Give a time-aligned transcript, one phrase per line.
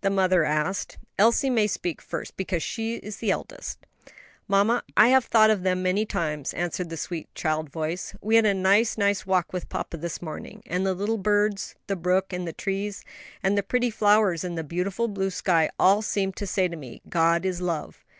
[0.00, 0.96] the mother asked.
[1.18, 3.78] "Elsie may speak first, because she is the eldest."
[4.46, 8.46] "Mamma, I have thought of them many times," answered the sweet child voice; "we had
[8.46, 12.46] a nice, nice walk with papa this morning, and the little birds, the brook, and
[12.46, 13.02] the trees,
[13.42, 17.02] and the pretty flowers and the beautiful blue sky all seemed to say to me,
[17.08, 18.04] 'God is love.'